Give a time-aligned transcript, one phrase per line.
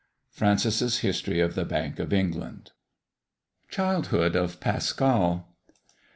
[0.31, 2.71] Francis's History of the Bank of England.
[3.69, 5.47] CHILDHOOD OF PASCAL.